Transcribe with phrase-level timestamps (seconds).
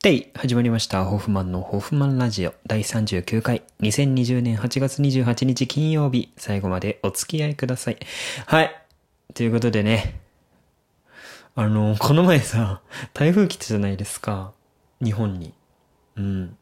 [0.00, 1.04] でい、始まりました。
[1.04, 7.98] ホフマンのホフマンラジオ第39回、2020年8月28日金曜日、最後までお付き合いください。
[8.46, 8.70] はい。
[9.34, 10.20] ということでね、
[11.56, 12.80] あの、この前さ、
[13.12, 14.52] 台風来たじゃないですか。
[15.02, 15.52] 日本に。
[16.14, 16.56] うん。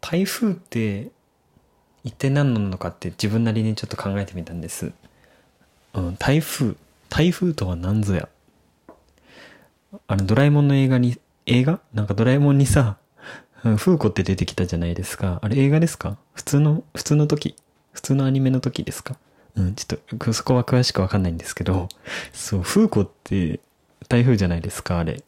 [0.00, 1.12] 台風って、
[2.02, 4.92] 一体何なのかって自分なりにちょっと考えてみたんです。
[5.94, 6.74] うん、台風。
[7.08, 8.28] 台風とは何ぞや。
[10.08, 11.16] あの、ドラえもんの映画に、
[11.46, 11.80] 映画？
[11.92, 12.98] なんかドラえもんにさ、
[13.62, 15.38] フーコって出てきたじゃないですか。
[15.42, 16.16] あれ映画ですか？
[16.34, 17.56] 普通の、普通の時？
[17.92, 19.16] 普通のアニメの時ですか？
[19.54, 21.88] うん、ちょっと、そこは詳しくわかんないんですけど、
[22.32, 23.60] そう、フーコって
[24.08, 25.22] 台風じゃないですか、あれ。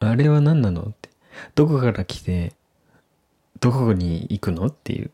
[0.00, 1.08] あれは何なのって。
[1.54, 2.52] どこから来て、
[3.60, 4.66] どこに行くの？
[4.66, 5.10] っていう。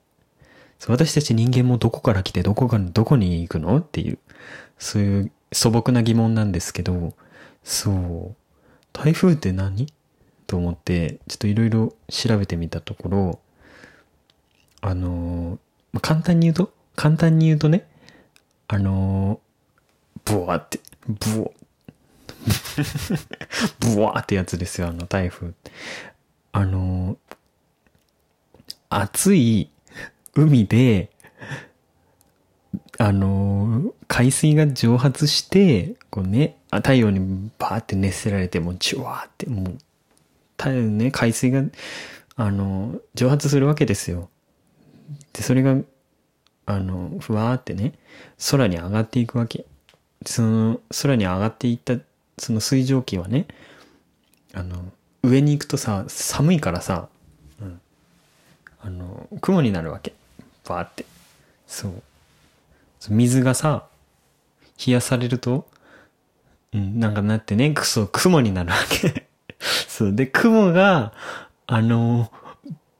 [0.79, 3.79] そう私たち人間もどこから来てどこかどこに行くの？
[3.79, 4.19] っていう、
[4.79, 7.15] そういう素朴な疑問なんですけど、
[7.65, 8.37] そう、
[8.93, 9.87] 台風って何？
[10.47, 13.39] と思って、ちょっといろいろ調べてみたところ、
[14.81, 15.59] あのー
[15.93, 17.89] まあ簡単に言うと、簡単に言うとね、
[18.69, 21.51] あのーブワーって、ブワ
[23.95, 25.53] ブワーってやつですよ、あの台風。
[26.53, 27.37] あのー
[28.93, 29.71] 暑い
[30.35, 31.11] 海で、
[33.01, 39.79] あの海水が蒸発して、こうね、太陽にバーって熱せられて、もうジュワーって、もう、
[40.59, 41.63] 太陽ね、海水が、
[42.37, 44.29] あの蒸発するわけですよ。
[45.33, 45.77] で、それが、
[46.67, 47.95] あの、ふわーってね、
[48.51, 49.65] 空に上がっていくわけ。
[50.27, 51.95] その、空に上がっていった、
[52.37, 53.47] その水蒸気はね、
[54.53, 54.77] あの、
[55.23, 57.09] 上に行くとさ、寒いからさ、
[57.63, 57.81] うん、
[58.83, 60.13] あの、雲になるわけ。
[60.69, 61.07] バーって。
[61.67, 62.03] そう。
[63.09, 63.87] 水がさ、
[64.85, 65.67] 冷やされると、
[66.73, 69.27] うん、なんかなってね、くそ、雲になるわけ。
[69.89, 70.15] そう。
[70.15, 71.13] で、雲が、
[71.67, 72.31] あの、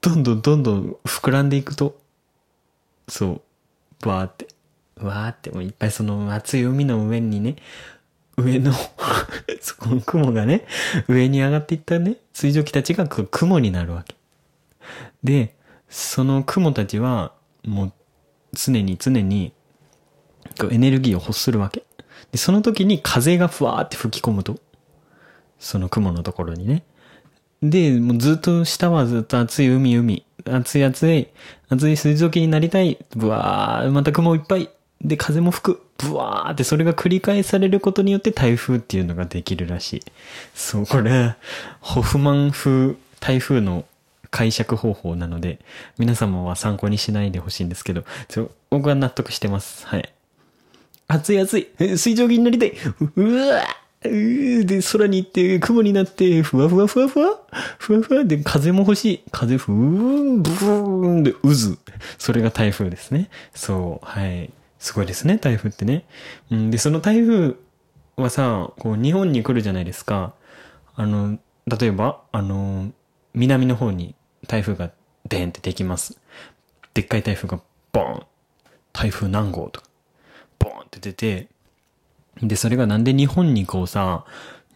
[0.01, 1.99] どんどんどんどん膨らんでいくと、
[3.07, 3.41] そ
[4.03, 4.47] う、わーって、
[4.97, 7.55] わーって、もういっぱいその熱い海の上にね、
[8.37, 8.73] 上の、
[9.61, 10.65] そこの雲がね、
[11.07, 14.15] 上に上がっていったね、水蒸気たちが雲になるわけ。
[15.23, 15.55] で、
[15.89, 17.33] その雲たちは、
[17.63, 17.93] もう、
[18.53, 19.53] 常に常に、
[20.71, 21.83] エネルギーを欲するわけ。
[22.31, 24.59] で、その時に風がふわーって吹き込むと、
[25.59, 26.83] その雲のところにね。
[27.61, 30.25] で、もうずっと下はずっと熱い海海。
[30.45, 31.27] 熱い熱い、
[31.69, 32.97] 熱い水蒸気になりたい。
[33.15, 34.69] ぶわー、また雲いっぱい。
[35.01, 35.81] で、風も吹く。
[35.97, 40.03] ぶわーってそれが繰り返されることによって台風っていうのができるらしい。
[40.55, 41.35] そう、これ、
[41.79, 43.85] ホフマン風台風の
[44.31, 45.59] 解釈方法なので、
[45.99, 48.03] 皆様は参考にしないでほしいんですけど、
[48.71, 49.85] 僕は納得してます。
[49.85, 50.11] はい。
[51.13, 51.67] 熱い熱い、
[51.97, 52.73] 水蒸気になりたい。
[53.15, 53.63] うわ
[54.03, 57.39] うーで、空に行って、雲になって、ふわふわふわふわ
[57.77, 59.23] ふわふわで、風も欲しい。
[59.31, 61.39] 風ふーん、ブーンで、渦。
[62.17, 63.29] それが台風ですね。
[63.53, 64.51] そう、はい。
[64.79, 66.05] すごいですね、台風ってね。
[66.49, 67.55] うん、で、その台風
[68.15, 70.33] はさ、こう、日本に来るじゃないですか。
[70.95, 72.91] あの、例えば、あの、
[73.35, 74.15] 南の方に
[74.47, 74.91] 台風が
[75.27, 76.17] デーンってできます。
[76.95, 77.59] でっかい台風が
[77.91, 78.23] ボーン。
[78.93, 79.87] 台風何号とか、
[80.63, 81.47] ボーンって出て、
[82.41, 84.25] で、それがなんで日本にこうさ、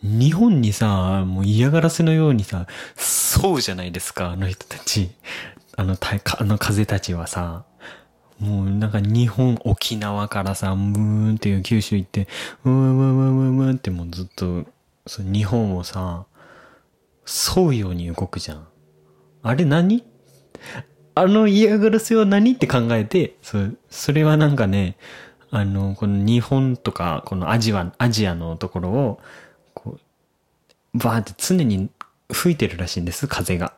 [0.02, 5.12] 日本にさ、もう嫌がらせのようにさ、そうじゃないですか、あの人たち。
[5.78, 7.66] あの、たあの風たちはさ、
[8.40, 12.28] もうなんか日本、沖縄からさ、ムーンっていう九州行って、
[12.66, 14.66] うーん、うーん、うーん、うーんってもうずっと、
[15.08, 16.26] そう日本をさ、
[17.58, 18.68] 沿うように動くじゃん。
[19.42, 20.04] あれ何？
[21.16, 22.54] あの嫌がらせは何？
[22.54, 23.58] って考えて、そ
[23.90, 24.98] それはなんかね、
[25.56, 29.22] あの、この日本とか、このアジア、アジアのところを、
[29.74, 29.98] こ
[30.94, 31.90] う、バーって常に
[32.30, 33.74] 吹いてるらしいんです、風が。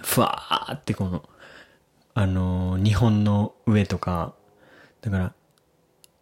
[0.00, 1.28] ふわーってこの、
[2.14, 4.32] あの、日本の上とか、
[5.00, 5.32] だから、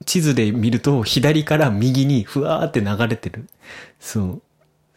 [0.07, 3.47] 地図で見ると左から右にふわーって流れてる。
[4.01, 4.43] そう。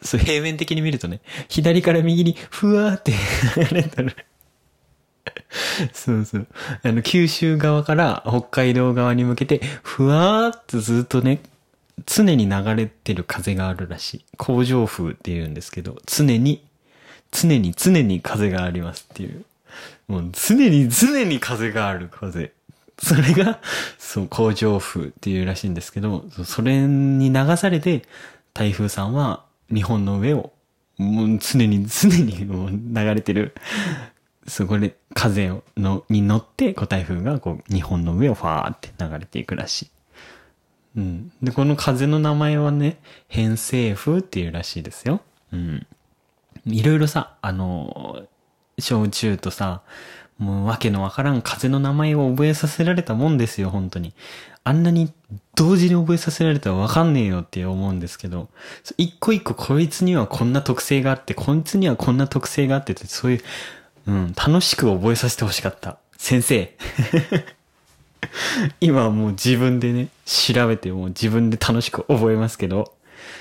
[0.01, 1.19] そう、平面的に見るとね、
[1.49, 3.11] 左から右にふわーって
[3.57, 4.15] 流れてる。
[5.93, 6.47] そうそう。
[6.83, 11.41] あの、九州側から北海道側に向けて、ふわーっとずっとね、
[12.05, 14.25] 常に流れてる風があるらしい。
[14.37, 16.63] 工場風って言うんですけど、常に、
[17.31, 19.45] 常に常に風がありますっていう。
[20.07, 22.51] もう常に常に風がある風。
[23.01, 23.59] それが、
[23.97, 28.03] そう、工場風っていうらしいんですけど、それに流されて、
[28.53, 29.43] 台風さんは
[29.73, 30.51] 日本の上を、
[30.97, 33.55] もう常に常にもう流れてる、
[34.47, 39.91] そこで風のに乗って、こう台風がこう日本の上をファーって流れていくらしい。
[40.97, 41.31] うん。
[41.41, 45.21] で、この風の名前はね、偏西風っていうらしいですよ。
[45.53, 45.87] うん。
[46.65, 48.23] いろいろさ、あの、
[48.79, 49.81] 小中とさ、
[50.37, 54.13] もうわけのわからん風の名前を覚えさせられたもんですよ、本当に。
[54.63, 55.11] あんなに
[55.55, 58.49] 同時に覚えさせられたらわかんねえよって思うんですけど、
[58.97, 63.41] 一個一個こいつにはこんな特性があって、こいつにはこんな特性があってて、そういう、
[64.07, 65.97] うん、楽しく覚えさせてほしかった。
[66.17, 66.75] 先生。
[68.79, 72.93] 今はもう自分でね、調べても自分で楽しく覚えますけど、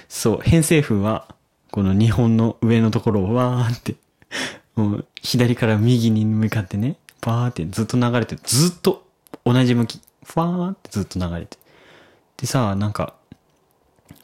[0.09, 1.35] そう、偏西風は、
[1.71, 3.95] この日本の上のところをわーって、
[4.75, 9.07] もう左から右に向かってね、バーってずっと流れて、ずっと
[9.45, 11.59] 同じ向き、ファーってずっと流れて。
[12.39, 13.15] でさ、なんか、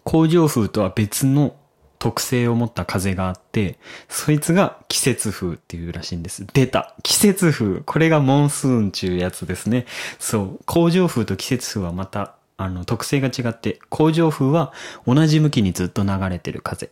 [0.04, 1.54] 工場風とは別の
[1.98, 3.78] 特性を持った風があって、
[4.08, 6.46] そいつが季節風っていうらしいんです。
[6.52, 9.86] 出た季節風これがモンスーンちゅうやつですね。
[10.18, 10.58] そう。
[10.66, 14.72] 工場風と季節風はまた、あの、特性が違って、工場風は
[15.06, 16.90] 同じ向きにずっと流れてる風。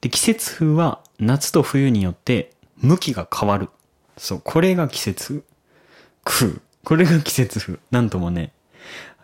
[0.00, 3.68] で、季節風は夏と冬によって向きが変わる。
[4.16, 4.40] そう。
[4.42, 5.44] これが季節
[6.24, 6.56] 風。
[6.84, 7.78] これが季節風。
[7.90, 8.52] なんともね、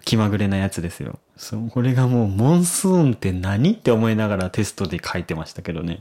[0.09, 1.19] 気まぐれなやつですよ。
[1.37, 6.01] そう、これがもう、モンスーンって何って思いながらテストで書いてましたけどね。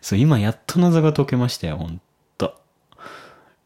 [0.00, 2.00] そう、今やっと謎が解けましたよ、ほん
[2.36, 2.54] と。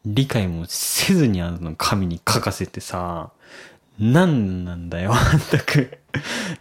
[0.03, 3.29] 理解もせずにあの紙に書かせてさ、
[3.99, 5.99] 何なんだよ、まったく。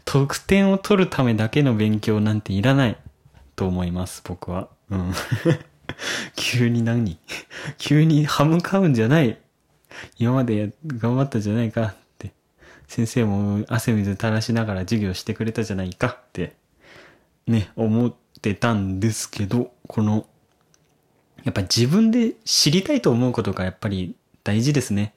[0.04, 2.98] 得点を取るためだけの勉強なんていらない。
[3.56, 4.68] と思います、僕は。
[4.90, 5.14] うん。
[6.36, 7.16] 急に何？
[7.78, 9.38] 急に歯向かうんじゃない。
[10.18, 11.94] 今まで頑張ったじゃないか。
[12.92, 16.56] 先生も汗水垂らしながら授業してくれたじゃないかって
[17.46, 20.26] ね、思ってたんですけど、この、
[21.42, 25.14] やっぱ自分で知りたいと思うことがやっぱり大事ですね。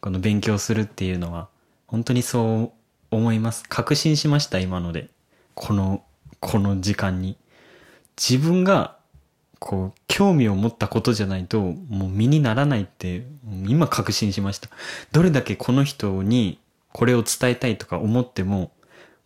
[0.00, 1.48] この勉強するっていうのは。
[1.88, 2.72] 本当にそう
[3.10, 3.64] 思います。
[3.68, 5.08] 確信しました、今ので。
[5.56, 6.04] この、
[6.38, 7.36] この時間に。
[8.16, 8.98] 自分が、
[9.58, 13.26] こう、興味を持ったことじゃないと、もう身にならないって、
[13.66, 14.68] 今確信しました。
[15.10, 16.60] どれだけこの人に
[16.96, 18.72] これを伝えたいとか思っても、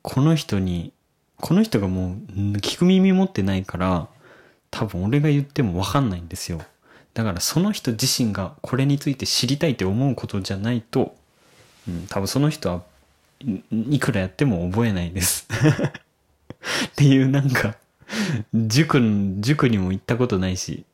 [0.02, 0.92] この人に、
[1.36, 4.08] この人がもう聞く耳持ってないから、
[4.72, 6.60] 多分俺が言ってもわかんないんですよ。
[7.14, 11.14] だからその人自身がこれについて知りたいって思うことじゃないと、
[11.88, 12.82] うん、多分その人は
[13.70, 15.46] いくらやっても覚えないです
[16.88, 17.76] っていうなんか、
[18.52, 19.00] 塾、
[19.38, 20.84] 塾にも行ったことないし、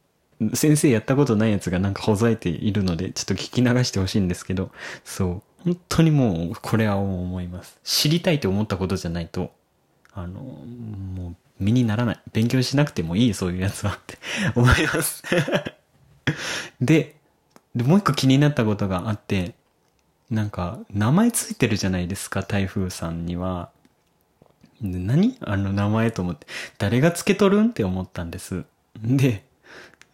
[0.53, 4.71] 先生やったことないやつがなんかほざいているので、ちょっと聞き流してほしいんですけど、
[5.07, 5.43] そう。
[5.67, 7.77] 本当にもう、これは思います。
[7.83, 9.51] 知りたいと思ったことじゃないと、
[10.13, 12.21] あの、もう、身にならない。
[12.33, 14.17] 勉強しなくてもいい、そういうやつはって
[14.55, 15.25] 思います
[16.81, 17.17] で。
[17.75, 19.55] で、もう一個気になったことがあって、
[20.31, 23.71] なんか、名前ついてるじゃないですか、台風さんには。
[24.81, 25.37] 何？
[25.41, 26.47] あの名前と思って。
[26.79, 27.71] 誰が付け取るん？
[27.71, 28.65] って思ったんです。
[29.03, 29.43] で、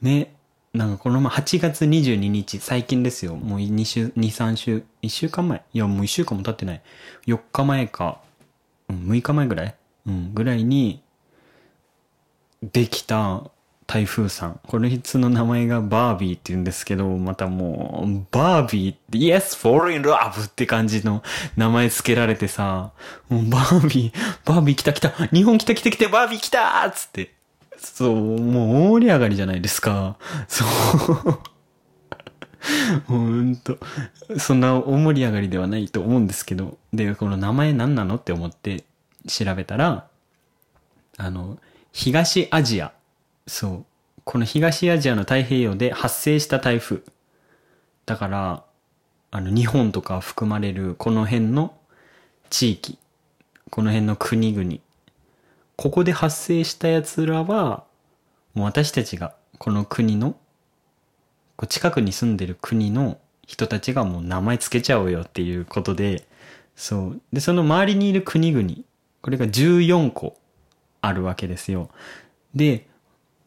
[0.01, 0.35] ね、
[0.75, 3.37] なんかこのまま8月22日、最近ですよ。
[3.37, 5.63] もう2週、2、3週、1週間前？
[5.75, 6.83] いや、もう1週間も経ってない。
[7.27, 8.23] 4日前か、
[8.89, 9.75] うん、6日前ぐらい？
[10.07, 11.03] うん、ぐらいに、
[12.63, 13.51] できた
[13.87, 14.61] 台風さん。
[14.67, 20.47] これつの名前がバービーって言うんですけど、またもう、バービーって、Yes, fall in love!
[20.47, 21.23] って感じの
[21.55, 22.93] 名前付けられてさ、
[23.29, 27.35] もうバービー、バービー来た来た日本来た来た来たバービー来たーつって。
[27.83, 30.17] そう、もう大盛り上がりじゃないですか。
[30.49, 31.39] そう。
[33.07, 33.79] ほんと、
[34.39, 38.85] そんな大盛り上がりではないと思うんですけど、で、この名前何なのって思って
[39.27, 40.07] 調べたら、
[41.19, 41.59] あの、
[41.93, 42.93] 東アジア。
[43.47, 43.85] そう。
[44.25, 47.03] この東アジアの太平洋で発生した台風。
[48.07, 48.65] だから、
[49.33, 51.75] あの、日本とか含まれるこの辺の
[52.51, 52.99] 地域、
[53.71, 54.79] この辺の国々
[55.77, 57.85] ここで発生した奴らは、
[58.55, 60.33] もう私たちがこの国の、
[61.57, 66.27] こう近くに住んでる国の人たちがもう名前つけちゃおうよっていうことで、
[66.77, 67.21] そう。
[67.33, 68.69] で、その周りにいる国々、
[69.21, 70.37] これが14個
[71.01, 71.91] あるわけですよ。
[72.55, 72.87] で、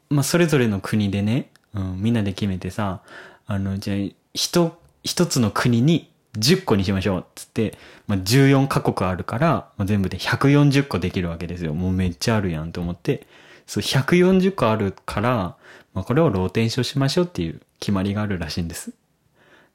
[0.09, 3.01] まあ、それぞれの国でね、うん、みんなで決めてさ、
[3.47, 7.77] あの、じゃあ、一、一つの国に10個にしましょうっつって、
[8.07, 11.73] まあ、14カ国あるから、まあ、全部で140個できるわけですよ。
[11.73, 13.25] もうめっちゃあるやんと思って、
[13.67, 15.55] そう、140個あるから、
[15.93, 18.91] まあ、これをローテンションしましょうっていう決まりがあるらしいんです。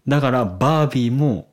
[0.07, 1.49] だから、バービーも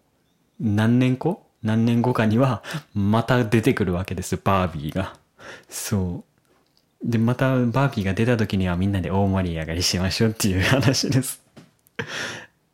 [0.60, 1.44] 何年後？
[1.64, 5.16] 何年後かには、また出てくるわけです、バービーが。
[5.70, 6.24] そ
[7.04, 7.10] う。
[7.10, 11.42] で、またバービーが出た時にはみんなで大盛り上がりしましょうっていう話です。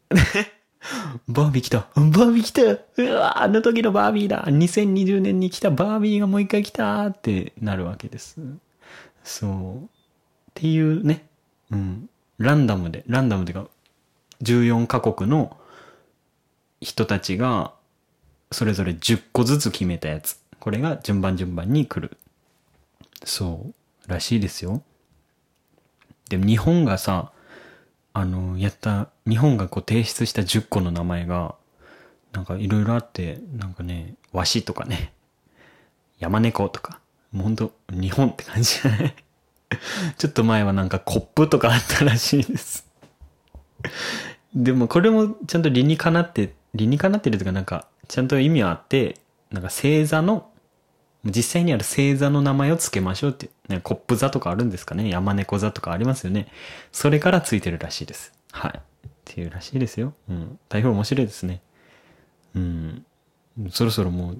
[1.28, 8.38] バービー来たバービー来たうわあの時のバービーだ !2020 年に来たバービーがもう一回来たってなるわけです。
[9.24, 9.78] そう。
[9.78, 9.88] っ
[10.54, 11.25] ていうね。
[11.72, 12.10] うん。
[12.38, 13.68] ランダムで、ランダムでか、
[14.42, 15.58] 14カ国の
[16.82, 17.74] 人たちが、
[18.52, 20.40] それぞれ10個ずつ決めたやつ。
[20.60, 22.18] これが順番順番に来る。
[23.24, 23.74] そ
[24.08, 24.10] う。
[24.10, 24.84] らしいですよ。
[26.30, 27.33] でも日本がさ、
[28.13, 31.55] あの、やった、日本がこう提出した10個の名前が、
[32.32, 35.13] なんかいろいろあって、なんかね、わしとかね、
[36.20, 37.00] 山猫とか、
[37.32, 39.15] もうほんと、日本って感じじゃない？
[40.17, 42.88] ちょっと前はなんかコップとかあったらしいです。
[44.53, 49.17] でもこれもちゃんと理にかなって、理にかなってるというかなんか、ちゃんと意味はあって、
[49.51, 50.51] なんか星座の、
[51.25, 55.10] 実際にある星座の名前を付けましょうって、ね、コップ座とかあるんですかね？
[55.10, 56.48] 山猫座とかありますよね？
[56.92, 58.34] それからついてるらしいです。
[58.51, 58.72] はい。
[58.77, 58.82] っ
[59.24, 60.13] ていうらしいですよ。
[60.30, 60.60] うん。
[60.68, 61.62] 台風面白いですね。
[62.56, 63.06] うん。
[63.70, 64.38] そろそろもう、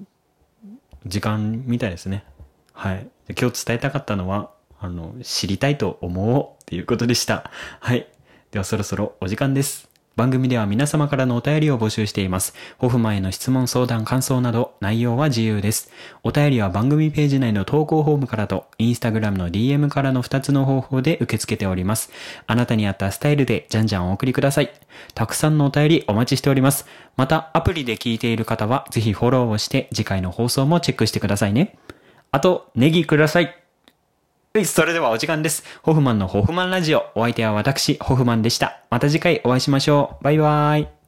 [1.06, 2.24] 時間みたいですね。
[2.72, 3.08] はい。
[3.30, 7.50] 今日伝えたかったのは、あの、知りたいと思おうっていうことでした。
[7.80, 8.06] はい。
[8.50, 9.88] ではそろそろお時間です。
[10.16, 12.54] 番組では皆様からのお便りを募集しています。
[12.78, 15.90] ホフマンへの質問、相談、感想など内容は自由です。
[16.22, 22.12] お便りは番組ページ内の投稿フォームからと、インスタグラムの DM からの2つの方法で受け付けております。
[22.46, 24.72] あなたに合ったスタイルでじゃんじゃんお送りください。
[25.14, 26.86] たくさんのお便りお待ちしております。
[27.16, 31.76] また、アプリで聞いている方はぜひフォローをして次回の放送もチェックしてくださいね。
[32.30, 33.40] あと、ネギくださ。
[33.40, 33.63] い、
[34.62, 35.64] それではお時間です。
[35.82, 37.06] ホフマンのホフマンラジオ。
[37.16, 38.84] お相手は私、ホフマンでした。
[38.88, 40.22] また次回お会いしましょう。
[40.22, 41.03] バイバーイ。